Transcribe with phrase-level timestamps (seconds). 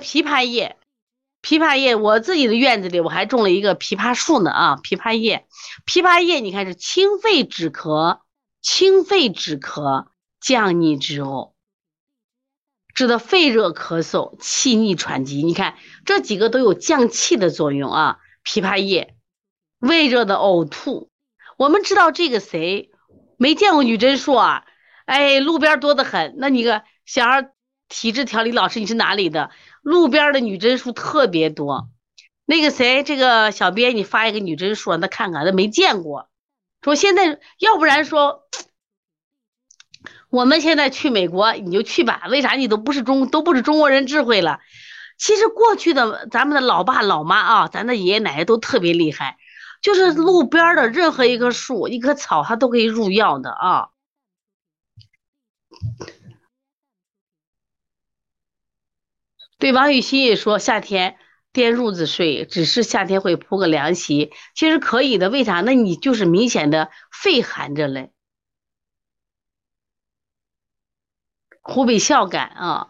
[0.00, 0.76] 枇杷叶，
[1.42, 4.80] 枇杷叶，我自己的院子里我还种了一个枇杷树呢啊！
[4.82, 5.46] 枇杷叶，
[5.86, 8.20] 枇杷叶，你看是清肺止咳，
[8.60, 10.06] 清肺止咳，
[10.40, 11.52] 降逆止呕，
[12.94, 15.42] 治的肺热咳嗽、气逆喘急。
[15.42, 18.18] 你看这几个都有降气的作用啊！
[18.44, 19.14] 枇杷叶，
[19.78, 21.10] 胃热的呕吐，
[21.58, 22.90] 我们知道这个谁
[23.36, 24.64] 没见过女贞树啊？
[25.04, 26.36] 哎，路边多得很。
[26.38, 27.50] 那你个小孩
[27.88, 29.50] 体质调理老师，你是哪里的？
[29.82, 31.90] 路边的女贞树特别多。
[32.44, 36.28] 那个谁，这个小编，你发一个女贞树让他看看，他没见过。
[36.80, 38.42] 说现在要不然说，
[40.30, 44.60] 我们现在去美国你就去吧，为啥你都不是中都不是中国人智慧了？
[45.18, 49.36] 其实过去的咱们的老爸老妈啊，咱的爷爷奶奶都特别厉害，
[49.80, 53.88] 就是路边的任何一棵树、一棵草，它都可以入药的啊。
[59.62, 61.18] 对王雨欣也说，夏天
[61.52, 65.30] 垫褥子睡，只是夏天会铺个凉席，其实可以的。
[65.30, 65.60] 为啥？
[65.60, 68.10] 那你就是明显的肺寒着嘞。
[71.60, 72.88] 湖北孝感啊，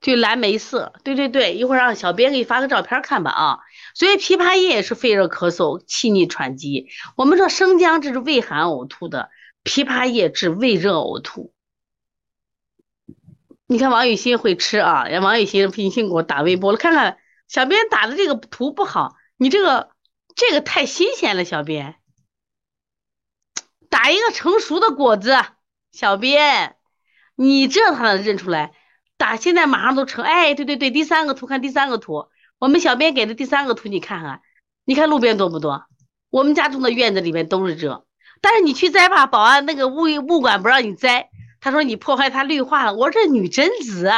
[0.00, 3.58] 就蓝莓色，对对对，一会儿让小编给你发个照片看吧啊。
[3.94, 6.88] 所以枇杷叶是肺热咳嗽、气逆喘急。
[7.14, 9.30] 我们说生姜治胃寒呕吐的，
[9.62, 11.54] 枇杷叶治胃热呕吐。
[13.72, 17.16] 你看王雨欣会吃啊，让王雨欣微信给我打微博了，看看
[17.48, 19.88] 小编打的这个图不好，你这个
[20.34, 21.96] 这个太新鲜了，小编
[23.88, 25.38] 打一个成熟的果子，
[25.90, 26.76] 小编
[27.34, 28.74] 你这他能认出来？
[29.16, 32.26] 打现在马上都成，哎，对对对，第三个图看第三个图，
[32.58, 34.42] 我们小编给的第三个图你看看，
[34.84, 35.86] 你看路边多不多？
[36.28, 38.04] 我们家种的院子里面都是这，
[38.42, 41.30] 但是你去摘吧，保安那个物物管不让你摘。
[41.62, 44.10] 他说你破坏它绿化了，我说这女贞子，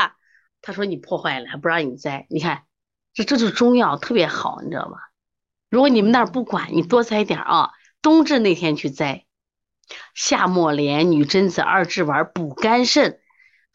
[0.62, 2.26] 他说你破坏了，还不让你摘。
[2.30, 2.64] 你看，
[3.12, 4.96] 这这就是中药，特别好，你知道吗？
[5.68, 7.70] 如果你们那儿不管，你多摘点啊。
[8.00, 9.26] 冬至那天去摘，
[10.14, 13.20] 夏末莲、女贞子二至丸补肝肾，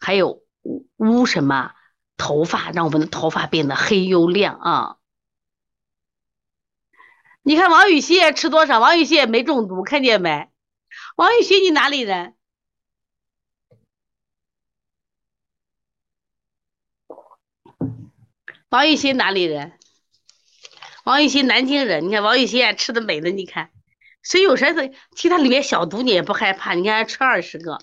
[0.00, 0.42] 还有
[0.96, 1.72] 乌什么
[2.16, 4.96] 头发，让我们的头发变得黑又亮啊。
[7.42, 8.80] 你看王雨欣吃多少？
[8.80, 10.50] 王雨欣也没中毒，看见没？
[11.14, 12.34] 王雨欣，你哪里人？
[18.70, 19.72] 王雨欣哪里人？
[21.02, 22.06] 王雨欣南京人。
[22.06, 23.72] 你看王雨欣吃的美的，你看，
[24.22, 26.74] 所以有啥子，其他里面小毒你也不害怕。
[26.74, 27.80] 你看吃二十个，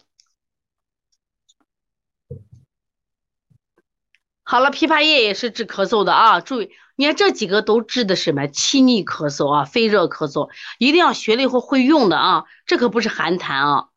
[4.43, 6.39] 好了，枇杷叶也是治咳嗽的啊。
[6.39, 8.47] 注意，你看这几个都治的什么？
[8.47, 12.45] 气逆咳嗽啊，肺热咳嗽，一定要学了以后会用的啊。
[12.65, 13.89] 这可不是寒痰啊。